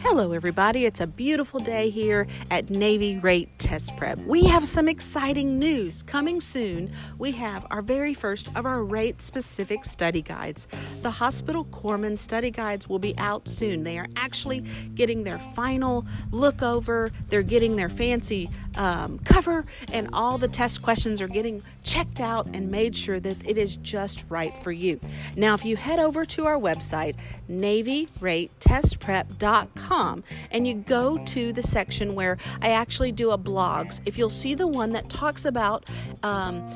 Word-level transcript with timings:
Hello, 0.00 0.32
everybody. 0.32 0.84
It's 0.84 1.00
a 1.00 1.06
beautiful 1.08 1.58
day 1.60 1.90
here 1.90 2.28
at 2.50 2.70
Navy 2.70 3.18
Rate 3.18 3.58
Test 3.58 3.96
Prep. 3.96 4.18
We 4.20 4.44
have 4.46 4.66
some 4.66 4.88
exciting 4.88 5.58
news 5.58 6.02
coming 6.04 6.40
soon. 6.40 6.90
We 7.18 7.32
have 7.32 7.66
our 7.70 7.82
very 7.82 8.14
first 8.14 8.48
of 8.54 8.64
our 8.64 8.84
rate 8.84 9.20
specific 9.20 9.84
study 9.84 10.22
guides. 10.22 10.68
The 11.02 11.10
Hospital 11.10 11.64
Corpsman 11.64 12.18
study 12.18 12.50
guides 12.50 12.88
will 12.88 12.98
be 12.98 13.18
out 13.18 13.48
soon. 13.48 13.82
They 13.82 13.98
are 13.98 14.06
actually 14.16 14.60
getting 14.94 15.24
their 15.24 15.38
final 15.38 16.06
look 16.30 16.62
over, 16.62 17.10
they're 17.28 17.42
getting 17.42 17.76
their 17.76 17.88
fancy 17.88 18.50
um, 18.78 19.18
cover, 19.18 19.66
and 19.92 20.08
all 20.12 20.38
the 20.38 20.48
test 20.48 20.80
questions 20.82 21.20
are 21.20 21.28
getting 21.28 21.62
checked 21.82 22.20
out 22.20 22.46
and 22.46 22.70
made 22.70 22.96
sure 22.96 23.20
that 23.20 23.46
it 23.46 23.58
is 23.58 23.76
just 23.76 24.24
right 24.30 24.56
for 24.58 24.72
you. 24.72 24.98
Now, 25.36 25.52
if 25.54 25.62
you 25.64 25.76
head 25.76 25.98
over 25.98 26.24
to 26.24 26.46
our 26.46 26.58
website, 26.58 27.16
NavyRateTestPrep.com, 27.50 30.24
and 30.50 30.66
you 30.66 30.74
go 30.74 31.18
to 31.18 31.52
the 31.52 31.62
section 31.62 32.14
where 32.14 32.38
I 32.62 32.70
actually 32.70 33.12
do 33.12 33.32
a 33.32 33.38
blogs. 33.38 34.00
If 34.06 34.16
you'll 34.16 34.30
see 34.30 34.54
the 34.54 34.66
one 34.66 34.92
that 34.92 35.10
talks 35.10 35.44
about 35.44 35.84
um, 36.22 36.66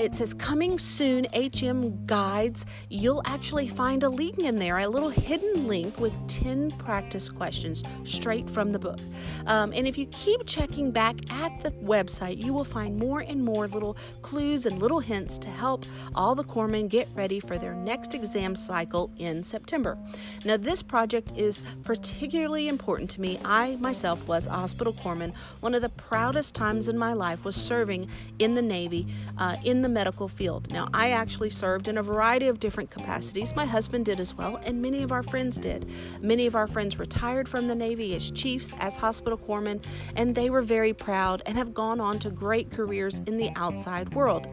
it 0.00 0.14
says 0.14 0.32
coming 0.32 0.78
soon 0.78 1.26
HM 1.34 2.06
guides. 2.06 2.64
You'll 2.88 3.22
actually 3.26 3.68
find 3.68 4.02
a 4.02 4.08
link 4.08 4.38
in 4.38 4.58
there, 4.58 4.78
a 4.78 4.88
little 4.88 5.10
hidden 5.10 5.68
link 5.68 6.00
with 6.00 6.14
10 6.26 6.70
practice 6.72 7.28
questions 7.28 7.82
straight 8.04 8.48
from 8.48 8.72
the 8.72 8.78
book. 8.78 8.98
Um, 9.46 9.74
and 9.74 9.86
if 9.86 9.98
you 9.98 10.06
keep 10.06 10.46
checking 10.46 10.90
back 10.90 11.16
at 11.30 11.60
the 11.60 11.70
website, 11.72 12.42
you 12.42 12.54
will 12.54 12.64
find 12.64 12.96
more 12.96 13.20
and 13.20 13.44
more 13.44 13.68
little 13.68 13.98
clues 14.22 14.64
and 14.64 14.80
little 14.80 15.00
hints 15.00 15.36
to 15.36 15.48
help 15.48 15.84
all 16.14 16.34
the 16.34 16.44
corpsmen 16.44 16.88
get 16.88 17.06
ready 17.14 17.38
for 17.38 17.58
their 17.58 17.74
next 17.74 18.14
exam 18.14 18.56
cycle 18.56 19.10
in 19.18 19.42
September. 19.42 19.98
Now, 20.46 20.56
this 20.56 20.82
project 20.82 21.32
is 21.36 21.62
particularly 21.84 22.68
important 22.68 23.10
to 23.10 23.20
me. 23.20 23.38
I 23.44 23.76
myself 23.76 24.26
was 24.26 24.46
a 24.46 24.52
hospital 24.52 24.94
corpsman. 24.94 25.34
One 25.60 25.74
of 25.74 25.82
the 25.82 25.90
proudest 25.90 26.54
times 26.54 26.88
in 26.88 26.96
my 26.96 27.12
life 27.12 27.44
was 27.44 27.54
serving 27.54 28.08
in 28.38 28.54
the 28.54 28.62
Navy 28.62 29.06
uh, 29.36 29.56
in 29.62 29.82
the 29.82 29.89
medical 29.90 30.28
field. 30.28 30.72
Now, 30.72 30.88
I 30.94 31.10
actually 31.10 31.50
served 31.50 31.88
in 31.88 31.98
a 31.98 32.02
variety 32.02 32.48
of 32.48 32.60
different 32.60 32.90
capacities. 32.90 33.54
My 33.54 33.66
husband 33.66 34.06
did 34.06 34.20
as 34.20 34.34
well, 34.34 34.56
and 34.56 34.80
many 34.80 35.02
of 35.02 35.12
our 35.12 35.22
friends 35.22 35.58
did. 35.58 35.90
Many 36.20 36.46
of 36.46 36.54
our 36.54 36.66
friends 36.66 36.98
retired 36.98 37.48
from 37.48 37.66
the 37.66 37.74
Navy 37.74 38.14
as 38.14 38.30
chiefs, 38.30 38.74
as 38.78 38.96
hospital 38.96 39.38
corpsmen, 39.38 39.82
and 40.16 40.34
they 40.34 40.50
were 40.50 40.62
very 40.62 40.92
proud 40.92 41.42
and 41.46 41.56
have 41.58 41.74
gone 41.74 42.00
on 42.00 42.18
to 42.20 42.30
great 42.30 42.70
careers 42.70 43.20
in 43.26 43.36
the 43.36 43.50
outside 43.56 44.14
world. 44.14 44.46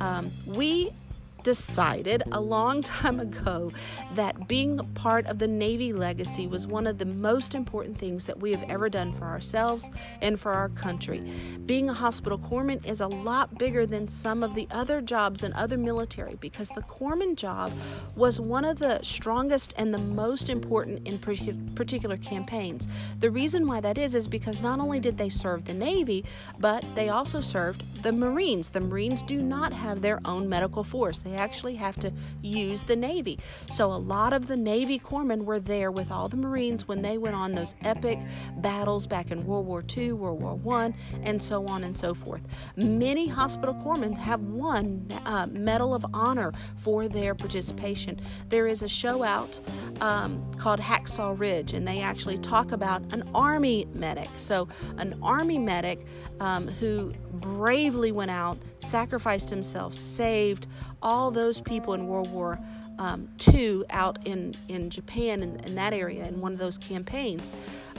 Um, 0.00 0.30
we 0.46 0.90
decided 1.48 2.22
a 2.32 2.38
long 2.38 2.82
time 2.82 3.18
ago 3.18 3.72
that 4.12 4.46
being 4.48 4.76
part 4.92 5.24
of 5.28 5.38
the 5.38 5.48
Navy 5.48 5.94
legacy 5.94 6.46
was 6.46 6.66
one 6.66 6.86
of 6.86 6.98
the 6.98 7.06
most 7.06 7.54
important 7.54 7.96
things 7.96 8.26
that 8.26 8.38
we 8.38 8.50
have 8.50 8.62
ever 8.64 8.90
done 8.90 9.14
for 9.14 9.24
ourselves 9.24 9.88
and 10.20 10.38
for 10.38 10.52
our 10.52 10.68
country. 10.68 11.20
Being 11.64 11.88
a 11.88 11.94
hospital 11.94 12.38
corpsman 12.38 12.84
is 12.84 13.00
a 13.00 13.06
lot 13.06 13.56
bigger 13.56 13.86
than 13.86 14.08
some 14.08 14.42
of 14.42 14.54
the 14.54 14.68
other 14.70 15.00
jobs 15.00 15.42
in 15.42 15.54
other 15.54 15.78
military 15.78 16.34
because 16.34 16.68
the 16.68 16.82
corpsman 16.82 17.34
job 17.34 17.72
was 18.14 18.38
one 18.38 18.66
of 18.66 18.78
the 18.78 19.02
strongest 19.02 19.72
and 19.78 19.94
the 19.94 19.98
most 19.98 20.50
important 20.50 21.08
in 21.08 21.18
particular 21.18 22.18
campaigns. 22.18 22.86
The 23.20 23.30
reason 23.30 23.66
why 23.66 23.80
that 23.80 23.96
is 23.96 24.14
is 24.14 24.28
because 24.28 24.60
not 24.60 24.80
only 24.80 25.00
did 25.00 25.16
they 25.16 25.30
serve 25.30 25.64
the 25.64 25.72
Navy, 25.72 26.26
but 26.58 26.84
they 26.94 27.08
also 27.08 27.40
served 27.40 28.02
the 28.02 28.12
Marines. 28.12 28.68
The 28.68 28.80
Marines 28.80 29.22
do 29.22 29.40
not 29.40 29.72
have 29.72 30.02
their 30.02 30.20
own 30.26 30.46
medical 30.46 30.84
force. 30.84 31.20
They 31.20 31.37
actually 31.38 31.76
have 31.76 31.96
to 32.00 32.12
use 32.42 32.82
the 32.82 32.96
Navy. 32.96 33.38
So 33.70 33.92
a 33.92 33.96
lot 33.96 34.32
of 34.32 34.48
the 34.48 34.56
Navy 34.56 34.98
corpsmen 34.98 35.44
were 35.44 35.60
there 35.60 35.90
with 35.90 36.10
all 36.10 36.28
the 36.28 36.36
Marines 36.36 36.86
when 36.86 37.02
they 37.02 37.18
went 37.18 37.36
on 37.36 37.54
those 37.54 37.74
epic 37.84 38.18
battles 38.58 39.06
back 39.06 39.30
in 39.30 39.46
World 39.46 39.66
War 39.66 39.84
II, 39.96 40.12
World 40.12 40.62
War 40.64 40.78
I, 40.80 40.92
and 41.22 41.40
so 41.40 41.66
on 41.66 41.84
and 41.84 41.96
so 41.96 42.14
forth. 42.14 42.42
Many 42.76 43.28
hospital 43.28 43.74
corpsmen 43.74 44.16
have 44.18 44.40
won 44.42 45.06
uh, 45.24 45.46
Medal 45.50 45.94
of 45.94 46.04
Honor 46.12 46.52
for 46.76 47.08
their 47.08 47.34
participation. 47.34 48.20
There 48.48 48.66
is 48.66 48.82
a 48.82 48.88
show 48.88 49.22
out 49.22 49.60
um, 50.00 50.52
called 50.54 50.80
Hacksaw 50.80 51.38
Ridge, 51.38 51.72
and 51.72 51.86
they 51.86 52.00
actually 52.00 52.38
talk 52.38 52.72
about 52.72 53.02
an 53.12 53.28
Army 53.34 53.86
medic. 53.94 54.28
So, 54.36 54.68
an 54.96 55.18
Army 55.22 55.58
medic 55.58 56.06
um, 56.40 56.68
who 56.68 57.12
bravely 57.32 58.12
went 58.12 58.30
out, 58.30 58.58
sacrificed 58.78 59.50
himself, 59.50 59.94
saved 59.94 60.66
all 61.02 61.30
those 61.30 61.60
people 61.60 61.94
in 61.94 62.06
World 62.06 62.30
War 62.30 62.58
um, 62.98 63.28
II 63.52 63.84
out 63.90 64.26
in, 64.26 64.54
in 64.68 64.90
Japan 64.90 65.42
in, 65.42 65.56
in 65.60 65.74
that 65.76 65.92
area 65.92 66.26
in 66.26 66.40
one 66.40 66.52
of 66.52 66.58
those 66.58 66.78
campaigns. 66.78 67.52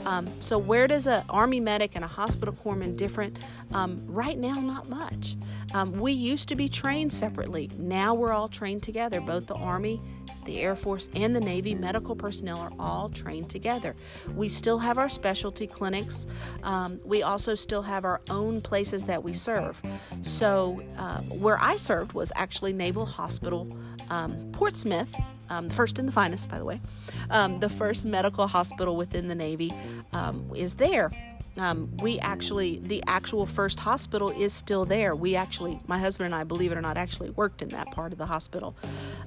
Um, 0.06 0.28
so, 0.40 0.56
where 0.56 0.86
does 0.86 1.06
an 1.06 1.24
Army 1.28 1.60
medic 1.60 1.92
and 1.94 2.04
a 2.04 2.08
hospital 2.08 2.54
corpsman 2.54 2.96
different? 2.96 3.36
Um, 3.72 4.02
right 4.06 4.38
now, 4.38 4.54
not 4.54 4.88
much. 4.88 5.36
Um, 5.74 5.92
we 5.92 6.12
used 6.12 6.48
to 6.48 6.56
be 6.56 6.68
trained 6.68 7.12
separately. 7.12 7.70
Now 7.78 8.14
we're 8.14 8.32
all 8.32 8.48
trained 8.48 8.82
together, 8.82 9.20
both 9.20 9.46
the 9.46 9.54
Army 9.54 10.00
the 10.44 10.60
Air 10.60 10.76
Force, 10.76 11.08
and 11.14 11.34
the 11.34 11.40
Navy 11.40 11.74
medical 11.74 12.16
personnel 12.16 12.58
are 12.58 12.72
all 12.78 13.08
trained 13.08 13.50
together. 13.50 13.94
We 14.34 14.48
still 14.48 14.78
have 14.78 14.98
our 14.98 15.08
specialty 15.08 15.66
clinics. 15.66 16.26
Um, 16.62 17.00
we 17.04 17.22
also 17.22 17.54
still 17.54 17.82
have 17.82 18.04
our 18.04 18.20
own 18.30 18.60
places 18.60 19.04
that 19.04 19.22
we 19.22 19.32
serve. 19.32 19.80
So, 20.22 20.82
uh, 20.96 21.20
where 21.22 21.58
I 21.60 21.76
served 21.76 22.12
was 22.12 22.32
actually 22.34 22.72
Naval 22.72 23.06
Hospital 23.06 23.68
um, 24.10 24.50
Portsmouth. 24.52 25.14
Um, 25.48 25.68
first 25.68 25.98
and 25.98 26.06
the 26.06 26.12
finest, 26.12 26.48
by 26.48 26.58
the 26.58 26.64
way. 26.64 26.80
Um, 27.28 27.58
the 27.58 27.68
first 27.68 28.04
medical 28.04 28.46
hospital 28.46 28.96
within 28.96 29.26
the 29.26 29.34
Navy 29.34 29.72
um, 30.12 30.48
is 30.54 30.74
there. 30.74 31.10
Um, 31.58 31.90
we 31.96 32.20
actually, 32.20 32.78
the 32.78 33.02
actual 33.08 33.46
first 33.46 33.80
hospital 33.80 34.30
is 34.30 34.52
still 34.52 34.84
there. 34.84 35.16
We 35.16 35.34
actually, 35.34 35.80
my 35.88 35.98
husband 35.98 36.26
and 36.26 36.34
I, 36.36 36.44
believe 36.44 36.70
it 36.70 36.78
or 36.78 36.80
not, 36.80 36.96
actually 36.96 37.30
worked 37.30 37.62
in 37.62 37.68
that 37.70 37.90
part 37.90 38.12
of 38.12 38.18
the 38.18 38.26
hospital. 38.26 38.76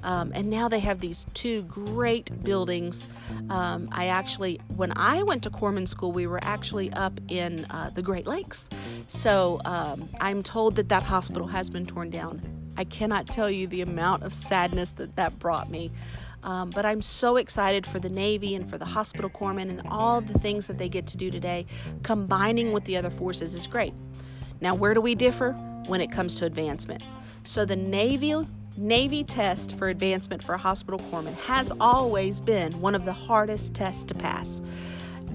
Um, 0.01 0.31
and 0.33 0.49
now 0.49 0.69
they 0.69 0.79
have 0.79 0.99
these 0.99 1.25
two 1.33 1.63
great 1.63 2.41
buildings. 2.41 3.07
I 3.49 4.07
actually, 4.07 4.61
when 4.77 4.93
I 4.95 5.23
went 5.23 5.43
to 5.43 5.49
corpsman 5.49 5.89
school, 5.89 6.13
we 6.13 6.25
were 6.25 6.39
actually 6.41 6.91
up 6.93 7.19
in 7.27 7.65
uh, 7.69 7.89
the 7.89 8.01
Great 8.01 8.25
Lakes. 8.25 8.69
So 9.09 9.59
I'm 9.65 10.41
told 10.41 10.77
that 10.77 10.87
that 10.87 11.03
hospital 11.03 11.47
has 11.47 11.69
been 11.69 11.85
torn 11.85 12.09
down. 12.09 12.62
I 12.77 12.83
cannot 12.83 13.27
tell 13.27 13.49
you 13.49 13.67
the 13.67 13.81
amount 13.81 14.23
of 14.23 14.33
sadness 14.33 14.91
that 14.91 15.15
that 15.15 15.37
brought 15.39 15.69
me. 15.69 15.91
Um, 16.43 16.71
but 16.71 16.85
I'm 16.85 17.01
so 17.01 17.37
excited 17.37 17.85
for 17.85 17.99
the 17.99 18.09
Navy 18.09 18.53
and 18.55 18.69
for 18.69 18.77
the 18.77 18.85
hospital 18.85 19.29
corpsmen 19.29 19.69
and 19.69 19.81
all 19.89 20.19
the 20.19 20.37
things 20.37 20.67
that 20.67 20.77
they 20.77 20.89
get 20.89 21.07
to 21.07 21.17
do 21.17 21.31
today. 21.31 21.65
Combining 22.03 22.73
with 22.73 22.83
the 22.85 22.97
other 22.97 23.09
forces 23.09 23.55
is 23.55 23.65
great. 23.65 23.93
Now, 24.59 24.75
where 24.75 24.93
do 24.93 25.01
we 25.01 25.15
differ? 25.15 25.53
When 25.87 26.01
it 26.01 26.11
comes 26.11 26.35
to 26.35 26.45
advancement. 26.45 27.03
So, 27.43 27.65
the 27.65 27.75
Navy 27.75 28.33
Navy 28.75 29.23
test 29.23 29.77
for 29.77 29.89
advancement 29.89 30.43
for 30.43 30.55
a 30.55 30.57
hospital 30.57 30.99
corpsman 30.99 31.35
has 31.35 31.71
always 31.79 32.39
been 32.39 32.81
one 32.81 32.95
of 32.95 33.05
the 33.05 33.13
hardest 33.13 33.75
tests 33.75 34.03
to 34.05 34.15
pass 34.15 34.61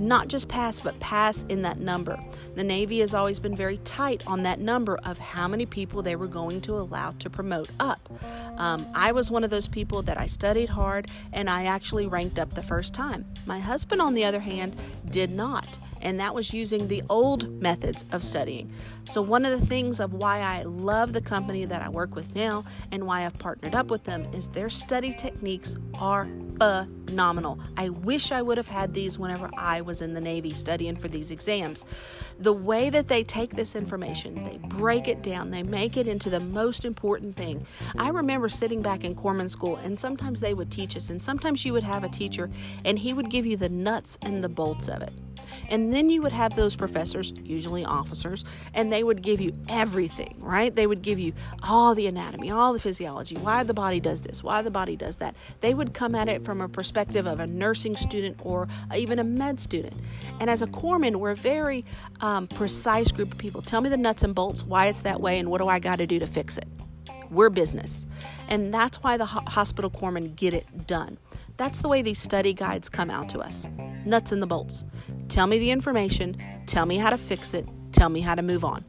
not 0.00 0.28
just 0.28 0.48
pass, 0.48 0.80
but 0.80 0.98
pass 1.00 1.42
in 1.44 1.62
that 1.62 1.78
number. 1.78 2.18
The 2.54 2.64
Navy 2.64 3.00
has 3.00 3.14
always 3.14 3.38
been 3.38 3.56
very 3.56 3.78
tight 3.78 4.22
on 4.26 4.42
that 4.42 4.60
number 4.60 4.98
of 5.04 5.18
how 5.18 5.48
many 5.48 5.66
people 5.66 6.02
they 6.02 6.16
were 6.16 6.26
going 6.26 6.60
to 6.62 6.74
allow 6.74 7.12
to 7.18 7.30
promote 7.30 7.70
up. 7.80 8.00
Um, 8.56 8.86
I 8.94 9.12
was 9.12 9.30
one 9.30 9.44
of 9.44 9.50
those 9.50 9.66
people 9.66 10.02
that 10.02 10.18
I 10.18 10.26
studied 10.26 10.68
hard 10.68 11.08
and 11.32 11.48
I 11.48 11.64
actually 11.64 12.06
ranked 12.06 12.38
up 12.38 12.54
the 12.54 12.62
first 12.62 12.94
time. 12.94 13.26
My 13.46 13.58
husband, 13.58 14.00
on 14.00 14.14
the 14.14 14.24
other 14.24 14.40
hand, 14.40 14.76
did 15.10 15.30
not 15.30 15.78
and 16.02 16.20
that 16.20 16.34
was 16.34 16.52
using 16.52 16.88
the 16.88 17.02
old 17.08 17.60
methods 17.60 18.04
of 18.12 18.22
studying. 18.22 18.72
So, 19.04 19.22
one 19.22 19.44
of 19.44 19.58
the 19.58 19.66
things 19.66 20.00
of 20.00 20.12
why 20.12 20.40
I 20.40 20.62
love 20.62 21.12
the 21.12 21.20
company 21.20 21.64
that 21.64 21.82
I 21.82 21.88
work 21.88 22.14
with 22.14 22.34
now 22.34 22.64
and 22.92 23.06
why 23.06 23.24
I've 23.24 23.38
partnered 23.38 23.74
up 23.74 23.90
with 23.90 24.04
them 24.04 24.26
is 24.32 24.48
their 24.48 24.68
study 24.68 25.14
techniques 25.14 25.76
are 25.94 26.26
phenomenal. 26.58 27.58
I 27.76 27.88
wish 27.88 28.32
I 28.32 28.42
would 28.42 28.58
have 28.58 28.68
had 28.68 28.92
these 28.94 29.18
whenever 29.18 29.50
I 29.56 29.80
was 29.80 30.02
in 30.02 30.14
the 30.14 30.20
Navy 30.20 30.52
studying 30.52 30.96
for 30.96 31.08
these 31.08 31.30
exams. 31.30 31.84
The 32.38 32.52
way 32.52 32.90
that 32.90 33.08
they 33.08 33.24
take 33.24 33.56
this 33.56 33.74
information, 33.74 34.44
they 34.44 34.58
break 34.68 35.08
it 35.08 35.22
down, 35.22 35.50
they 35.50 35.62
make 35.62 35.96
it 35.96 36.06
into 36.06 36.30
the 36.30 36.40
most 36.40 36.84
important 36.84 37.36
thing. 37.36 37.66
I 37.96 38.10
remember 38.10 38.48
sitting 38.48 38.82
back 38.82 39.04
in 39.04 39.14
corpsman 39.14 39.50
school, 39.50 39.76
and 39.76 39.98
sometimes 39.98 40.40
they 40.40 40.54
would 40.54 40.70
teach 40.70 40.96
us, 40.96 41.10
and 41.10 41.22
sometimes 41.22 41.64
you 41.64 41.72
would 41.72 41.84
have 41.84 42.04
a 42.04 42.08
teacher, 42.08 42.50
and 42.84 42.98
he 42.98 43.12
would 43.12 43.30
give 43.30 43.46
you 43.46 43.56
the 43.56 43.68
nuts 43.68 44.18
and 44.22 44.42
the 44.42 44.48
bolts 44.48 44.88
of 44.88 45.02
it. 45.02 45.12
And 45.70 45.92
then 45.92 46.10
you 46.10 46.22
would 46.22 46.32
have 46.32 46.56
those 46.56 46.76
professors, 46.76 47.32
usually 47.42 47.84
officers, 47.84 48.44
and 48.74 48.92
they 48.92 49.02
would 49.02 49.22
give 49.22 49.40
you 49.40 49.52
everything, 49.68 50.36
right? 50.38 50.74
They 50.74 50.86
would 50.86 51.02
give 51.02 51.18
you 51.18 51.32
all 51.62 51.94
the 51.94 52.06
anatomy, 52.06 52.50
all 52.50 52.72
the 52.72 52.80
physiology, 52.80 53.36
why 53.36 53.62
the 53.62 53.74
body 53.74 54.00
does 54.00 54.20
this, 54.20 54.42
why 54.42 54.62
the 54.62 54.70
body 54.70 54.96
does 54.96 55.16
that. 55.16 55.36
They 55.60 55.74
would 55.74 55.94
come 55.94 56.14
at 56.14 56.28
it 56.28 56.44
from 56.44 56.60
a 56.60 56.68
perspective 56.68 57.26
of 57.26 57.40
a 57.40 57.46
nursing 57.46 57.96
student 57.96 58.36
or 58.42 58.68
even 58.94 59.18
a 59.18 59.24
med 59.24 59.60
student. 59.60 59.94
And 60.40 60.50
as 60.50 60.62
a 60.62 60.66
corpsman, 60.66 61.16
we're 61.16 61.32
a 61.32 61.36
very 61.36 61.84
um, 62.20 62.46
precise 62.46 63.12
group 63.12 63.32
of 63.32 63.38
people. 63.38 63.62
Tell 63.62 63.80
me 63.80 63.88
the 63.88 63.96
nuts 63.96 64.22
and 64.22 64.34
bolts, 64.34 64.64
why 64.64 64.86
it's 64.86 65.02
that 65.02 65.20
way, 65.20 65.38
and 65.38 65.50
what 65.50 65.58
do 65.58 65.68
I 65.68 65.78
got 65.78 65.96
to 65.96 66.06
do 66.06 66.18
to 66.18 66.26
fix 66.26 66.58
it? 66.58 66.66
We're 67.30 67.50
business. 67.50 68.06
And 68.48 68.72
that's 68.72 69.02
why 69.02 69.16
the 69.16 69.26
ho- 69.26 69.42
hospital 69.46 69.90
corpsmen 69.90 70.34
get 70.34 70.54
it 70.54 70.86
done. 70.86 71.18
That's 71.58 71.80
the 71.80 71.88
way 71.88 72.02
these 72.02 72.20
study 72.20 72.54
guides 72.54 72.88
come 72.88 73.10
out 73.10 73.28
to 73.30 73.40
us 73.40 73.68
nuts 74.04 74.32
and 74.32 74.40
the 74.40 74.46
bolts. 74.46 74.84
Tell 75.28 75.46
me 75.46 75.58
the 75.58 75.70
information, 75.70 76.36
tell 76.66 76.86
me 76.86 76.96
how 76.96 77.10
to 77.10 77.18
fix 77.18 77.54
it, 77.54 77.68
tell 77.92 78.08
me 78.08 78.20
how 78.20 78.34
to 78.34 78.42
move 78.42 78.64
on. 78.64 78.84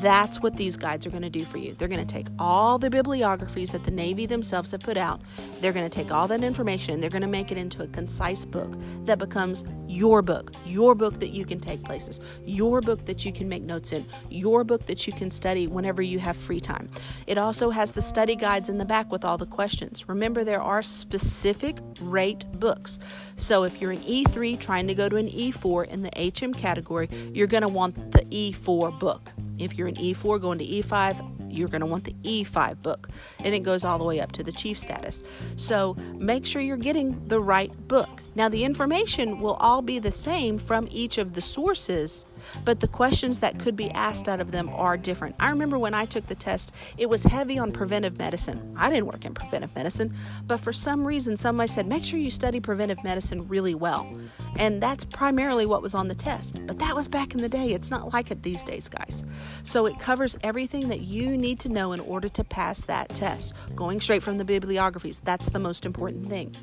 That's 0.00 0.40
what 0.40 0.56
these 0.56 0.76
guides 0.76 1.06
are 1.06 1.10
going 1.10 1.22
to 1.22 1.30
do 1.30 1.44
for 1.44 1.58
you. 1.58 1.74
They're 1.74 1.88
going 1.88 2.06
to 2.06 2.12
take 2.12 2.26
all 2.38 2.78
the 2.78 2.90
bibliographies 2.90 3.72
that 3.72 3.84
the 3.84 3.90
Navy 3.90 4.26
themselves 4.26 4.70
have 4.70 4.80
put 4.80 4.96
out, 4.96 5.20
they're 5.60 5.72
going 5.72 5.88
to 5.88 5.94
take 5.94 6.12
all 6.12 6.28
that 6.28 6.44
information 6.44 6.94
and 6.94 7.02
they're 7.02 7.10
going 7.10 7.22
to 7.22 7.28
make 7.28 7.50
it 7.50 7.58
into 7.58 7.82
a 7.82 7.86
concise 7.88 8.44
book 8.44 8.72
that 9.04 9.18
becomes 9.18 9.64
your 9.86 10.22
book, 10.22 10.52
your 10.64 10.94
book 10.94 11.18
that 11.20 11.30
you 11.30 11.44
can 11.44 11.58
take 11.58 11.82
places, 11.82 12.20
your 12.44 12.80
book 12.80 13.04
that 13.06 13.24
you 13.24 13.32
can 13.32 13.48
make 13.48 13.62
notes 13.62 13.92
in, 13.92 14.06
your 14.30 14.62
book 14.62 14.86
that 14.86 15.06
you 15.06 15.12
can 15.12 15.30
study 15.30 15.66
whenever 15.66 16.02
you 16.02 16.18
have 16.18 16.36
free 16.36 16.60
time. 16.60 16.88
It 17.26 17.38
also 17.38 17.70
has 17.70 17.92
the 17.92 18.02
study 18.02 18.36
guides 18.36 18.68
in 18.68 18.78
the 18.78 18.84
back 18.84 19.10
with 19.10 19.24
all 19.24 19.38
the 19.38 19.46
questions. 19.46 20.08
Remember, 20.08 20.44
there 20.44 20.62
are 20.62 20.82
specific 20.82 21.78
rate 22.00 22.46
books. 22.52 22.98
So 23.36 23.64
if 23.64 23.80
you're 23.80 23.92
an 23.92 24.00
E3 24.00 24.60
trying 24.60 24.86
to 24.88 24.94
go 24.94 25.08
to 25.08 25.16
an 25.16 25.28
E4 25.28 25.88
in 25.88 26.02
the 26.02 26.32
HM 26.38 26.54
category, 26.54 27.08
you're 27.32 27.46
going 27.46 27.62
to 27.62 27.68
want 27.68 28.12
the 28.12 28.24
E4 28.38 28.98
book. 28.98 29.32
If 29.58 29.76
you're 29.76 29.88
an 29.88 29.96
E4 29.96 30.40
going 30.40 30.58
to 30.58 30.66
E5, 30.66 31.48
you're 31.50 31.68
going 31.68 31.80
to 31.80 31.86
want 31.86 32.04
the 32.04 32.14
E5 32.22 32.82
book, 32.82 33.08
and 33.40 33.54
it 33.54 33.60
goes 33.60 33.84
all 33.84 33.98
the 33.98 34.04
way 34.04 34.20
up 34.20 34.32
to 34.32 34.44
the 34.44 34.52
chief 34.52 34.78
status. 34.78 35.22
So 35.56 35.94
make 36.14 36.46
sure 36.46 36.62
you're 36.62 36.76
getting 36.76 37.26
the 37.26 37.40
right 37.40 37.72
book. 37.88 38.22
Now, 38.34 38.48
the 38.48 38.64
information 38.64 39.40
will 39.40 39.54
all 39.54 39.82
be 39.82 39.98
the 39.98 40.12
same 40.12 40.58
from 40.58 40.88
each 40.90 41.18
of 41.18 41.34
the 41.34 41.40
sources 41.40 42.26
but 42.64 42.80
the 42.80 42.88
questions 42.88 43.40
that 43.40 43.58
could 43.58 43.76
be 43.76 43.90
asked 43.90 44.28
out 44.28 44.40
of 44.40 44.50
them 44.50 44.68
are 44.70 44.96
different. 44.96 45.34
I 45.38 45.50
remember 45.50 45.78
when 45.78 45.94
I 45.94 46.04
took 46.04 46.26
the 46.26 46.34
test, 46.34 46.72
it 46.96 47.08
was 47.08 47.22
heavy 47.24 47.58
on 47.58 47.72
preventive 47.72 48.18
medicine. 48.18 48.74
I 48.76 48.90
didn't 48.90 49.06
work 49.06 49.24
in 49.24 49.34
preventive 49.34 49.74
medicine, 49.74 50.14
but 50.46 50.60
for 50.60 50.72
some 50.72 51.06
reason, 51.06 51.36
somebody 51.36 51.68
said, 51.68 51.86
make 51.86 52.04
sure 52.04 52.18
you 52.18 52.30
study 52.30 52.60
preventive 52.60 53.02
medicine 53.04 53.46
really 53.48 53.74
well. 53.74 54.10
And 54.56 54.82
that's 54.82 55.04
primarily 55.04 55.66
what 55.66 55.82
was 55.82 55.94
on 55.94 56.08
the 56.08 56.14
test. 56.14 56.58
But 56.66 56.78
that 56.78 56.94
was 56.94 57.08
back 57.08 57.34
in 57.34 57.40
the 57.40 57.48
day. 57.48 57.68
It's 57.68 57.90
not 57.90 58.12
like 58.12 58.30
it 58.30 58.42
these 58.42 58.64
days, 58.64 58.88
guys. 58.88 59.24
So 59.62 59.86
it 59.86 59.98
covers 59.98 60.36
everything 60.42 60.88
that 60.88 61.02
you 61.02 61.36
need 61.36 61.60
to 61.60 61.68
know 61.68 61.92
in 61.92 62.00
order 62.00 62.28
to 62.28 62.44
pass 62.44 62.82
that 62.82 63.08
test. 63.10 63.54
Going 63.74 64.00
straight 64.00 64.22
from 64.22 64.38
the 64.38 64.44
bibliographies, 64.44 65.20
that's 65.20 65.48
the 65.50 65.58
most 65.58 65.86
important 65.86 66.26
thing. 66.26 66.54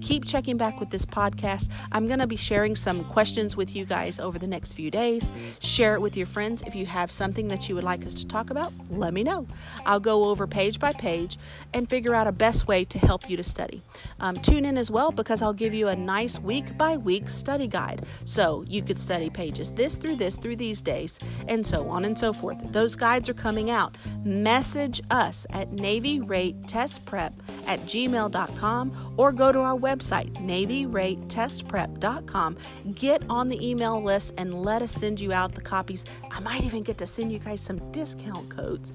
Keep 0.00 0.24
checking 0.24 0.56
back 0.56 0.80
with 0.80 0.90
this 0.90 1.04
podcast. 1.04 1.68
I'm 1.92 2.06
going 2.06 2.18
to 2.18 2.26
be 2.26 2.36
sharing 2.36 2.76
some 2.76 3.04
questions 3.04 3.56
with 3.56 3.74
you 3.76 3.84
guys 3.84 4.18
over 4.18 4.38
the 4.38 4.46
next 4.46 4.74
few 4.74 4.90
days. 4.90 5.23
Share 5.60 5.94
it 5.94 6.00
with 6.00 6.16
your 6.16 6.26
friends. 6.26 6.62
If 6.66 6.74
you 6.74 6.86
have 6.86 7.10
something 7.10 7.48
that 7.48 7.68
you 7.68 7.74
would 7.74 7.84
like 7.84 8.06
us 8.06 8.14
to 8.14 8.26
talk 8.26 8.50
about, 8.50 8.72
let 8.90 9.14
me 9.14 9.22
know. 9.22 9.46
I'll 9.86 10.00
go 10.00 10.30
over 10.30 10.46
page 10.46 10.78
by 10.78 10.92
page 10.92 11.38
and 11.72 11.88
figure 11.88 12.14
out 12.14 12.26
a 12.26 12.32
best 12.32 12.66
way 12.66 12.84
to 12.84 12.98
help 12.98 13.28
you 13.28 13.36
to 13.36 13.44
study. 13.44 13.82
Um, 14.20 14.36
tune 14.36 14.64
in 14.64 14.78
as 14.78 14.90
well 14.90 15.12
because 15.12 15.42
I'll 15.42 15.52
give 15.52 15.74
you 15.74 15.88
a 15.88 15.96
nice 15.96 16.38
week 16.38 16.76
by 16.76 16.96
week 16.96 17.28
study 17.28 17.66
guide. 17.66 18.04
So 18.24 18.64
you 18.66 18.82
could 18.82 18.98
study 18.98 19.30
pages 19.30 19.70
this 19.72 19.96
through 19.96 20.16
this 20.16 20.36
through 20.36 20.56
these 20.56 20.82
days 20.82 21.18
and 21.48 21.66
so 21.66 21.88
on 21.88 22.04
and 22.04 22.18
so 22.18 22.32
forth. 22.32 22.58
Those 22.72 22.96
guides 22.96 23.28
are 23.28 23.34
coming 23.34 23.70
out. 23.70 23.96
Message 24.24 25.00
us 25.10 25.46
at 25.50 25.72
Navy 25.72 26.20
Rate 26.20 26.66
Test 26.66 27.04
Prep 27.04 27.34
at 27.66 27.80
gmail.com 27.80 29.14
or 29.16 29.32
go 29.32 29.50
to 29.52 29.60
our 29.60 29.76
website, 29.76 30.32
NavyRateTestPrep.com. 30.34 32.56
Get 32.94 33.22
on 33.28 33.48
the 33.48 33.66
email 33.66 34.02
list 34.02 34.34
and 34.36 34.62
let 34.62 34.82
us 34.82 34.92
send 35.14 35.20
you 35.20 35.32
out 35.32 35.54
the 35.54 35.60
copies. 35.60 36.04
I 36.32 36.40
might 36.40 36.64
even 36.64 36.82
get 36.82 36.98
to 36.98 37.06
send 37.06 37.30
you 37.30 37.38
guys 37.38 37.60
some 37.60 37.78
discount 37.92 38.50
codes. 38.50 38.92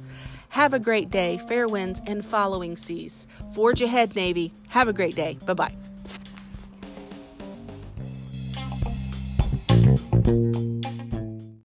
Have 0.50 0.74
a 0.74 0.80
great 0.80 1.10
day, 1.10 1.38
fair 1.48 1.66
winds 1.66 2.02
and 2.08 2.26
following 2.26 2.76
seas. 2.76 3.26
Forge 3.54 3.82
ahead, 3.82 4.18
Navy. 4.18 4.52
Have 4.68 4.90
a 4.90 4.94
great 4.94 5.16
day. 5.16 5.38
Bye 5.46 5.54
bye. 5.54 5.89